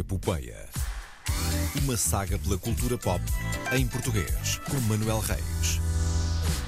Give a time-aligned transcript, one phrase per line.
[0.00, 0.66] Epopeia.
[1.82, 3.22] Uma saga pela cultura pop
[3.72, 5.80] em português, com Manuel Reis.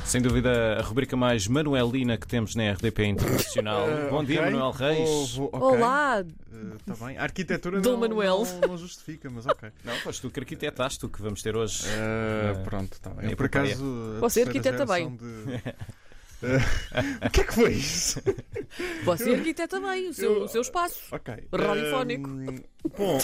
[0.06, 3.86] Sem dúvida, a rubrica mais manuelina que temos na RDP Internacional.
[3.90, 4.50] Eh, Bom dia, ok.
[4.52, 5.34] Manuel Reis.
[5.34, 5.78] Vou- vou- ok.
[5.78, 6.24] Olá!
[6.88, 7.18] Está bem.
[7.18, 8.46] A arquitetura Dom não, Manuel.
[8.62, 9.70] Não, não justifica, mas ok.
[9.84, 11.84] Não, foste tu que arquitetaste o que vamos ter hoje.
[11.86, 13.30] Eh, pronto, está bem.
[13.30, 14.16] Eu, por acaso.
[14.20, 15.74] Você terceira arquiteta geração de-
[17.26, 18.20] o que é que foi isso?
[19.04, 21.00] Você arquiteta bem o seu, Eu- o seu espaço.
[21.10, 21.34] Ok.
[21.52, 22.28] Radiofónico.
[22.30, 22.60] Ehm,
[22.96, 23.18] bom,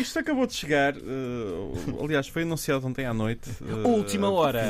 [0.00, 0.96] isto acabou de chegar.
[0.96, 3.48] eh, aliás, foi anunciado ontem à noite.
[3.62, 4.62] eh, Última hora.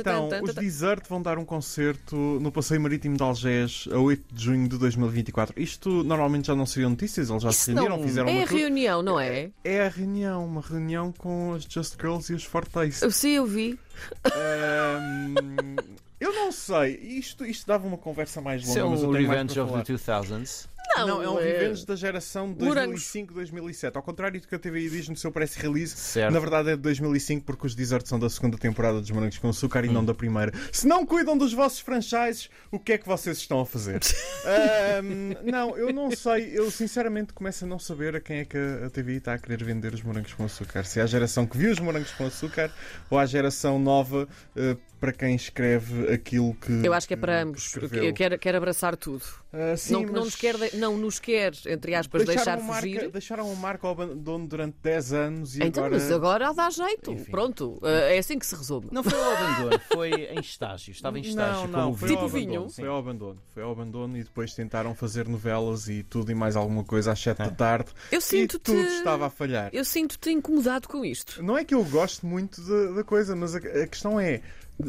[0.00, 0.54] então, os.
[0.54, 4.78] Desert vão dar um concerto no Passeio Marítimo de Algés a 8 de junho de
[4.78, 5.60] 2024.
[5.60, 9.02] Isto normalmente já não seriam notícias, eles já se não fizeram é uma a reunião,
[9.02, 9.50] não é?
[9.62, 13.10] É a reunião, uma reunião com as Just Girls e os Fortaste.
[13.12, 13.78] Sim, eu vi.
[14.24, 15.76] Ahm,
[16.20, 19.12] eu não sei, isto, isto dava uma conversa mais Isso longa, é mas eu um
[19.12, 20.68] tenho Revenge of the 2000s.
[20.96, 23.02] Não, Não, é um é- revenge da geração de Morangos.
[23.02, 23.96] 2005-2007.
[23.96, 26.32] Ao contrário do que a TVI diz no seu press release, Certo.
[26.32, 29.48] na verdade é de 2005 porque os Desert são da segunda temporada dos Morangos com
[29.48, 29.92] Açúcar e Hum.
[29.92, 30.52] não da primeira.
[30.72, 34.00] Se não cuidam dos vossos franchises, o que é que vocês estão a fazer?
[34.46, 36.50] Ahm, não, eu não sei.
[36.56, 39.64] Eu sinceramente começo a não saber a quem é que a TVI está a querer
[39.64, 40.84] vender os Morangos com Açúcar.
[40.84, 42.70] Se é a geração que viu os Morangos com Açúcar
[43.10, 46.72] ou a geração nova eh, para quem escreve aquilo que.
[46.86, 47.66] Eu acho que é para ambos.
[47.66, 48.04] escreveu.
[48.04, 49.24] Eu quero, quero abraçar tudo.
[49.56, 52.74] Ah, sim, não, não, mas- nos quer, de- não nos quer, entre aspas, deixar uma
[52.74, 52.94] fugir.
[52.96, 56.02] Marca, deixaram uma marca ao abandono durante 10 anos e Então, agora.
[56.02, 57.12] mas agora dá jeito.
[57.12, 57.30] Enfim.
[57.30, 58.88] Pronto, é assim que se resume.
[58.90, 60.90] Não foi ao abandono, foi em estágio.
[60.90, 61.68] Estava em estágio.
[61.68, 62.46] Não, não, o foi Tipo abandono.
[62.50, 62.70] vinho?
[62.70, 63.38] Foi ao abandono.
[63.54, 67.20] Foi ao abandono e depois tentaram fazer novelas e tudo e mais alguma coisa às
[67.20, 67.90] 7 da tarde.
[68.10, 68.58] Eu E sinto-te.
[68.72, 69.70] tudo estava a falhar.
[69.72, 71.40] Eu sinto-te incomodado com isto.
[71.42, 74.40] Não é que eu gosto muito da, da coisa, mas a, a questão é.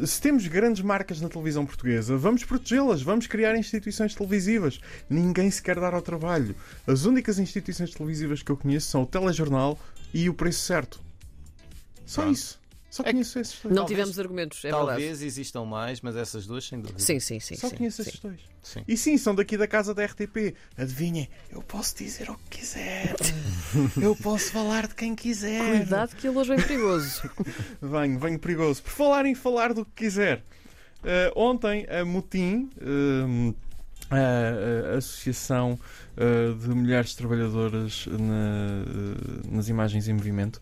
[0.04, 4.80] Se temos grandes marcas na televisão portuguesa, vamos protegê-las, vamos criar instituições televisivas.
[5.08, 6.56] Ninguém se quer dar ao trabalho.
[6.86, 9.78] As únicas instituições televisivas que eu conheço são o Telejornal
[10.12, 11.00] e o Preço Certo.
[12.04, 12.34] Só Pronto.
[12.34, 12.65] isso.
[12.96, 13.64] Só É conheço esses dois.
[13.74, 14.86] Não Talvez- tivemos argumentos, é verdade.
[14.86, 16.98] Talvez existam mais, mas essas duas sem dúvida.
[16.98, 17.54] Sim, sim, sim.
[17.56, 18.08] Só sim, conheço sim.
[18.08, 18.40] esses dois.
[18.62, 18.82] Sim.
[18.88, 20.54] E sim, são daqui da casa da RTP.
[20.78, 23.14] Adivinhem, eu posso dizer o que quiser.
[24.00, 25.76] eu posso falar de quem quiser.
[25.78, 27.22] Cuidado que ele hoje vem perigoso.
[27.82, 28.82] Venho, venho perigoso.
[28.82, 30.42] Por falar em falar do que quiser.
[31.04, 33.54] eh, ontem a Mutim, eh,
[34.94, 35.78] a, Associação
[36.60, 40.58] de Mulheres Trabalhadoras na, nas Imagens em Movimento,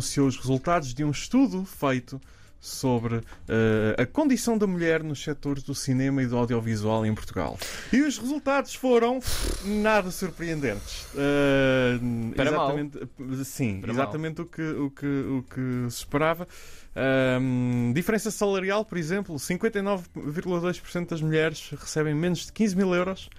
[0.00, 2.18] anunciou os resultados de um estudo feito
[2.58, 7.58] sobre eh, a condição da mulher nos setores do cinema e do audiovisual em Portugal.
[7.92, 9.18] E os resultados foram
[9.64, 11.06] nada surpreendentes.
[11.14, 11.98] Eh,
[12.34, 12.78] Para mal.
[12.78, 14.02] exatamente, Sim, Para mal.
[14.02, 16.46] exatamente o que, o, que, o que se esperava.
[16.94, 23.30] Ahm, diferença salarial, por exemplo, 59,2% das mulheres recebem menos de 15 mil euros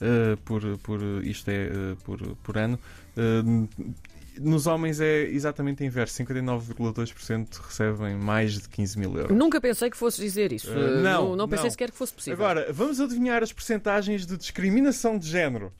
[0.00, 2.78] uh, por, por, isto é, uh, por, por ano.
[3.16, 3.68] Uh,
[4.40, 9.36] nos homens é exatamente o inverso, 59,2% recebem mais de 15 mil euros.
[9.36, 10.70] Nunca pensei que fosses dizer isso.
[10.70, 11.70] Eh, não, não, não pensei não.
[11.70, 12.44] sequer que fosse possível.
[12.44, 15.72] Agora, vamos adivinhar as percentagens de discriminação de género.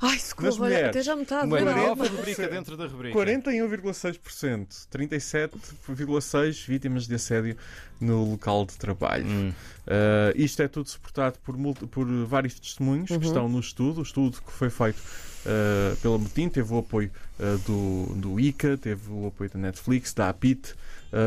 [0.00, 0.88] Ai, nas socorro, olha, mulheres.
[0.90, 2.06] até já me está a Uma doer a nova alma.
[2.06, 3.16] rubrica dentro da rubrica.
[3.18, 7.56] 41,6%, 37,6% vítimas de assédio
[8.00, 9.26] no local de trabalho.
[9.26, 9.48] Hum.
[9.86, 11.56] Uh, isto é tudo suportado por,
[11.88, 13.20] por vários testemunhos Uhum.
[13.20, 14.00] que estão no estudo.
[14.00, 18.76] O estudo que foi feito uh, pela Mutim teve o apoio uh, do, do ICA,
[18.76, 20.76] teve o apoio da Netflix, da APIT uh,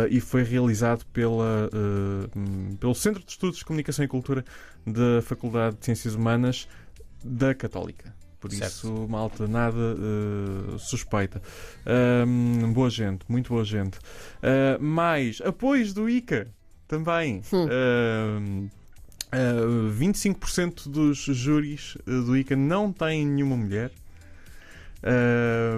[0.09, 4.45] e foi realizado pela, uh, pelo Centro de Estudos de Comunicação e Cultura
[4.85, 6.67] da Faculdade de Ciências Humanas
[7.23, 8.13] da Católica.
[8.39, 8.71] Por Certo.
[8.71, 11.41] isso, malta, nada uh, suspeita.
[12.25, 13.97] Um, boa gente, muito boa gente.
[13.97, 16.47] Uh, mais apoios do ICA
[16.87, 17.41] também.
[17.51, 17.67] Hum.
[17.67, 18.69] Um,
[19.33, 23.91] uh, 25% dos júris uh, do ICA não têm nenhuma mulher.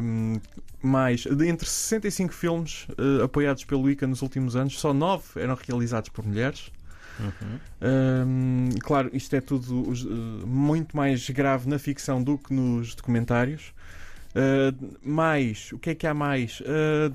[0.03, 0.39] Um,
[0.81, 5.55] mais, de entre 65 filmes uh, apoiados pelo ICA nos últimos anos, só 9 eram
[5.55, 6.71] realizados por mulheres.
[7.21, 7.59] Uhum.
[7.81, 13.73] Hum, claro, isto é tudo uh, muito mais grave na ficção do que nos documentários.
[14.31, 16.61] Uh, mais, o que é que há mais?
[16.61, 17.13] Uh,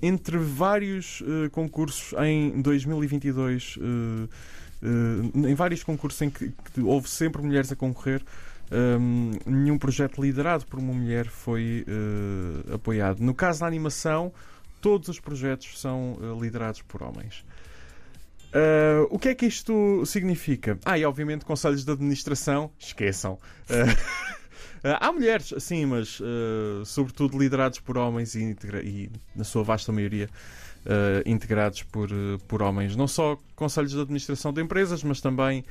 [0.00, 4.28] entre vários uh, concursos em 2022, uh,
[5.46, 8.22] em vários concursos em que, que houve sempre mulheres a concorrer,
[8.72, 13.20] um, nenhum projeto liderado por uma mulher foi uh, apoiado.
[13.20, 14.32] No caso da animação,
[14.80, 17.44] todos os projetos são uh, liderados por homens.
[18.52, 20.78] Uh, o que é que isto significa?
[20.84, 23.38] Ah, e obviamente conselhos de administração, esqueçam.
[23.70, 24.32] Uh,
[25.00, 30.28] há mulheres, sim, mas uh, sobretudo liderados por homens e, e, na sua vasta maioria,
[30.84, 32.96] uh, integrados por, uh, por homens.
[32.96, 35.64] Não só conselhos de administração de empresas, mas também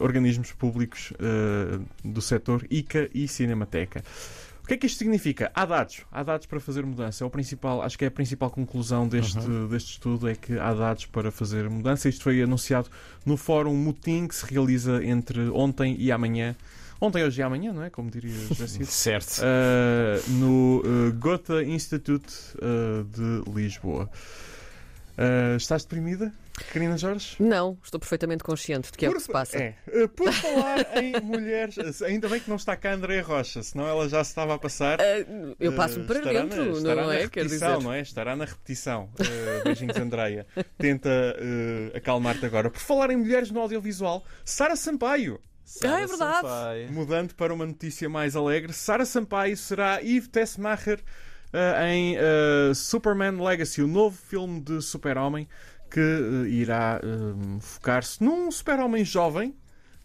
[0.00, 1.12] organismos públicos
[2.02, 4.02] do setor ICA e Cinemateca.
[4.66, 5.48] O que é que isto significa?
[5.54, 6.00] Há dados.
[6.10, 7.22] Há dados para fazer mudança.
[7.22, 9.68] É o principal, acho que é a principal conclusão deste, Uhum.
[9.68, 12.08] deste estudo é que há dados para fazer mudança.
[12.08, 12.90] Isto foi anunciado
[13.24, 16.56] no Fórum Mutim que se realiza entre ontem e amanhã.
[17.00, 17.90] Ontem, hoje e amanhã, não é?
[17.90, 18.86] Como diria José Cid.
[18.90, 19.40] Certo.
[19.40, 24.10] Uh, no uh, Gotha Institute uh, de Lisboa.
[25.18, 26.30] Uh, estás deprimida,
[26.72, 27.36] Karina Jorge?
[27.40, 29.56] Não, estou perfeitamente consciente de que é o que se passa.
[29.56, 29.74] É.
[29.88, 33.86] Uh, por falar em mulheres, ainda bem que não está cá a Andréa Rocha, senão
[33.86, 35.00] ela já se estava a passar.
[35.00, 37.28] Ah, eu passo-me Uh, para estará dentro, na, estará não na é?
[37.28, 37.84] Quer repetição, dizer.
[37.84, 38.00] não é?
[38.00, 39.10] Estará na repetição.
[39.18, 40.46] Uh, beijinhos, Andreia.
[40.76, 42.68] Tenta uh, acalmar-te agora.
[42.70, 45.40] Por falar em mulheres no audiovisual, Sara Sampaio.
[45.82, 46.46] Ah, é verdade.
[46.46, 46.92] Sampaio.
[46.92, 51.02] Mudando para uma notícia mais alegre, Sara Sampaio será Yves Tessmacher uh,
[51.88, 55.48] em uh, Superman Legacy, o novo filme de super-homem
[55.90, 57.00] que uh, irá
[57.60, 59.54] focar-se num super-homem jovem.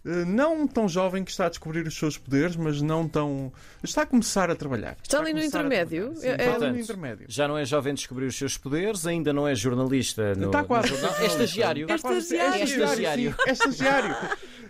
[0.06, 3.51] uh, não tão jovem que está a descobrir os seus poderes, mas não tão.
[3.83, 4.95] Está a começar a trabalhar.
[5.03, 6.13] Está ali a no intermédio?
[6.15, 7.25] Sim, É- está é- ali no Portanto, intermédio.
[7.30, 10.33] Já não é jovem a descobrir os seus poderes, ainda não é jornalista.
[10.36, 10.92] No, Está quase.
[10.92, 11.19] no jornal.
[11.21, 11.81] É estagiário.
[11.92, 12.62] Está quase- Estagiário.
[12.62, 13.31] É estagiário.
[13.31, 14.15] sim, É estagiário.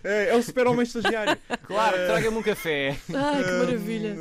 [0.04, 1.38] É, é o super-homem estagiário.
[1.68, 2.98] Claro, Eh, traga-me um café.
[3.14, 4.16] Ai, que maravilha.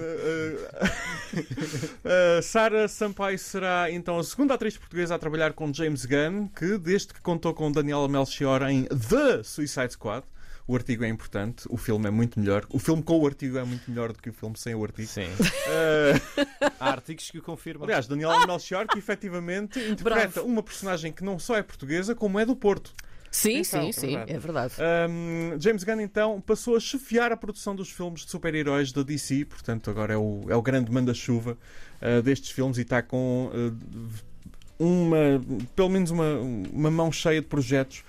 [1.33, 6.79] Uh, Sara Sampaio será então a segunda atriz portuguesa a trabalhar com James Gunn, que
[6.79, 10.25] desde que contou com Daniela Melchior em The Suicide Squad.
[10.67, 12.65] O artigo é importante, o filme é muito melhor.
[12.71, 15.09] O filme com o artigo é muito melhor do que o filme sem o artigo.
[15.09, 15.25] Sim.
[15.25, 17.85] Uh, Há artigos que o confirmam.
[17.85, 20.49] aliás, Daniela Melchior, que efetivamente interpreta Bravo.
[20.49, 22.95] uma personagem que não só é portuguesa, como é do Porto.
[23.31, 24.75] Sim, Atenção, sim, é sim, é verdade.
[25.09, 29.45] Um, James Gunn então passou a chefiar a produção dos filmes de super-heróis da DC,
[29.45, 31.57] portanto agora é o, é o grande manda-chuva
[32.03, 35.41] uh, destes filmes e está com uh, uma,
[35.77, 36.39] pelo menos uma,
[36.73, 38.03] uma mão cheia de projetos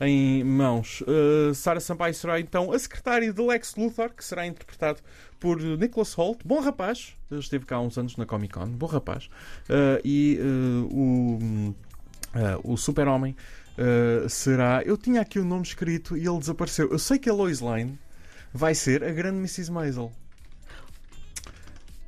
[0.00, 1.00] em mãos.
[1.00, 5.00] Uh, Sarah Sampaio será então a secretária de Lex Luthor, que será interpretado
[5.40, 9.28] por Nicholas Holt, bom rapaz, esteve cá há uns anos na Comic Con, bom rapaz,
[9.68, 11.74] Uh, e uh,
[12.64, 13.34] o, o Super-Homem
[13.78, 14.82] Uh, será.
[14.84, 16.90] Eu tinha aqui o nome escrito e ele desapareceu.
[16.90, 17.96] Eu sei que a Lois Lane
[18.52, 19.70] vai ser a grande Mrs.
[19.70, 20.10] Maisel.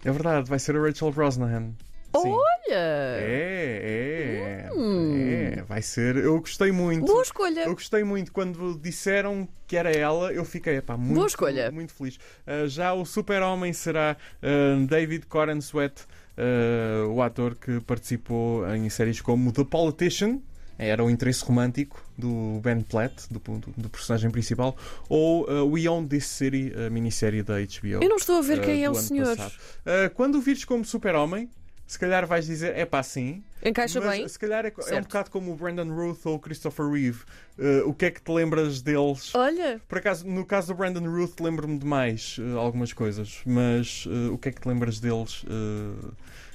[0.05, 1.73] É verdade, vai ser a Rachel Brosnahan.
[2.17, 2.29] Sim.
[2.33, 2.75] Olha!
[2.75, 5.15] É, é, Hum.
[5.17, 5.63] é.
[5.63, 6.17] Vai ser.
[6.17, 7.07] Eu gostei muito.
[7.07, 7.61] Boa escolha!
[7.61, 11.71] Eu gostei muito quando disseram que era ela, eu fiquei epá, muito, Boa escolha.
[11.71, 12.17] muito feliz.
[12.47, 16.03] Uh, já o super-homem será uh, David Coren Sweat,
[16.37, 20.41] uh, o ator que participou em séries como The Politician,
[20.87, 24.77] era o interesse romântico do Ben Platt, do, do, do personagem principal,
[25.09, 28.03] ou uh, We Own This City, a minissérie da HBO.
[28.03, 29.37] Eu não estou a ver uh, quem é o senhor.
[29.37, 31.51] Uh, quando o vires como super-homem,
[31.91, 33.43] se calhar vais dizer, é pá, sim.
[33.65, 34.27] Encaixa bem.
[34.29, 37.25] Se calhar é, é um bocado como o Brandon Ruth ou o Christopher Reeve.
[37.59, 39.35] Uh, o que é que te lembras deles?
[39.35, 44.07] Olha, Por acaso, no caso do Brandon Ruth, lembro-me de mais uh, algumas coisas, mas
[44.07, 46.13] uh, o que é que te lembras deles uh,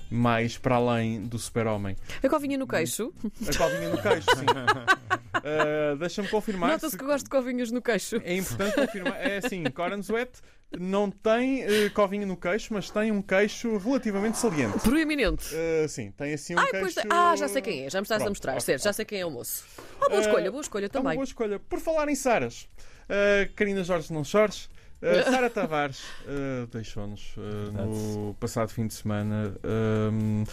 [0.10, 1.96] mais para além do Super-Homem?
[2.24, 3.14] a covinha no queixo.
[3.26, 4.46] A covinha no queixo, sim.
[4.46, 6.72] Uh, Deixa-me confirmar.
[6.72, 8.22] Nota-se se- que eu gosto de covinhas no queixo.
[8.24, 9.16] É importante confirmar.
[9.20, 10.32] É assim, Coran Sweat
[10.80, 14.80] não tem uh, covinha no queixo, mas tem um queixo relativamente saliente.
[14.80, 15.46] Proeminente.
[15.54, 16.96] Uh, sim, tem assim um Ai, queixo.
[16.96, 18.52] pois, ah, já sei quem é, já me estás a Pronto, mostrar.
[18.54, 19.64] ok, certo, já sei quem é o moço.
[20.02, 21.16] Ah, boa escolha, boa escolha É uma também.
[21.16, 21.60] boa escolha.
[21.60, 22.68] Por falar em Saras,
[23.10, 24.70] uh, Karina Jorge não chores.
[25.02, 29.54] Uh, Sara Tavares uh, deixou-nos uh, no passado fim de semana.
[29.64, 30.46] Uh,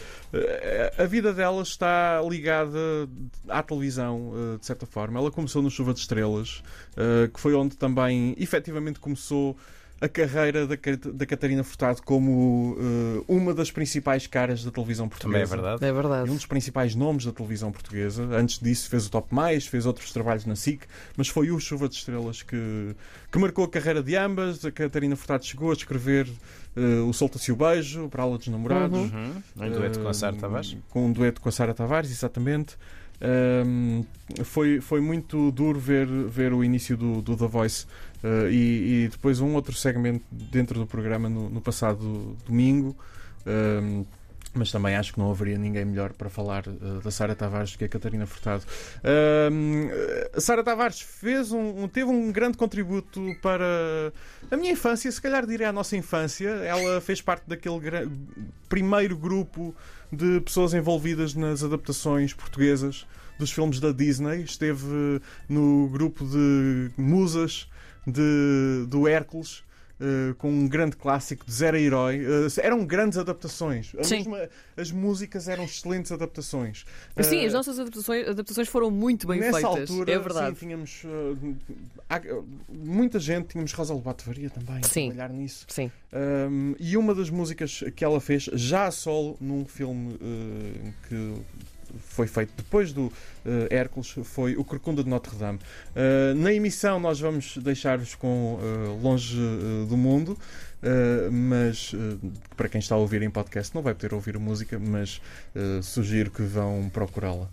[0.99, 2.79] a vida dela está ligada
[3.49, 5.19] à televisão, uh, de certa forma.
[5.19, 6.63] Ela começou no Chuva de Estrelas,
[6.97, 9.57] uh, que foi onde também efetivamente começou
[10.03, 10.75] a carreira da,
[11.15, 15.47] da Catarina Furtado como uh, uma das principais caras da televisão portuguesa.
[15.47, 15.85] Também é verdade.
[15.85, 16.31] É E um verdade.
[16.31, 18.25] dos principais nomes da televisão portuguesa.
[18.33, 20.83] Antes disso fez o Top Mais, fez outros trabalhos na SIC,
[21.17, 22.97] mas foi o Chuva de Estrelas que,
[23.31, 24.65] que marcou a carreira de ambas.
[24.65, 26.29] A Catarina Furtado chegou a escrever
[26.77, 28.99] eh, o Solta-se o Beijo, para a aula dos namorados.
[28.99, 29.43] Uhum.
[29.57, 30.77] Um dueto com a Sara Tavares.
[30.91, 32.77] Com um dueto com a Sara Tavares, exatamente.
[33.23, 34.05] Um,
[34.43, 37.87] foi, foi muito duro ver, ver o início do, do The Voice
[38.25, 42.97] uh, e, e depois um outro segmento dentro do programa no, no passado domingo.
[43.47, 44.05] Um,
[44.55, 47.79] mas também acho que não haveria ninguém melhor para falar uh, da Sara Tavares do
[47.79, 48.65] que a Catarina Furtado.
[50.35, 54.13] A Sara Tavares fez um, teve um grande contributo para
[54.51, 56.49] a minha infância, se calhar direi a nossa infância.
[56.49, 57.81] Ela fez parte daquele
[58.69, 59.75] primeiro grupo
[60.13, 63.07] de pessoas envolvidas nas adaptações portuguesas
[63.39, 64.43] dos filmes da Disney.
[64.43, 67.69] Esteve no grupo de musas
[68.07, 69.63] de, do Hércules.
[70.03, 72.21] Eh, com um grande clássico de Zero Herói.
[72.25, 73.93] Eh, eram grandes adaptações.
[73.95, 76.85] A mesma- as músicas eram excelentes adaptações.
[77.23, 79.91] Sim, Eh, as nossas adaptações, adaptações foram muito bem Nessa feitas.
[79.91, 80.59] altura, é verdade.
[80.59, 81.57] sim, tínhamos uh,
[82.11, 82.21] há-
[82.69, 85.09] muita gente, tínhamos Rosa Lobato Faria também a Sim.
[85.11, 85.65] trabalhar nisso.
[85.69, 85.91] Sim.
[86.13, 91.35] Um, e uma das músicas que ela fez, já a solo, num filme uh, que
[91.99, 93.13] foi feito depois do uh,
[93.71, 95.59] Hércules, foi O Corcunda de Notre Dame.
[95.59, 100.39] Uh, na emissão, nós vamos deixar-vos com uh, Longe uh, do Mundo.
[100.83, 102.19] Uh, mas uh,
[102.57, 105.23] para quem está a ouvir em podcast não vai poder ouvir a música, mas
[105.55, 107.49] uh, sugiro que vão procurá-la.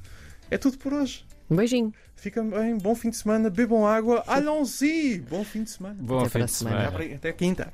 [0.49, 1.23] É tudo por hoje.
[1.47, 1.93] Um beijinho.
[2.15, 5.19] Fiquem bem, bom fim de semana, bebam água, allons-y!
[5.29, 5.95] Bom fim de semana.
[5.99, 6.91] Bom Até fim de semana.
[6.91, 7.15] semana.
[7.15, 7.67] Até quinta.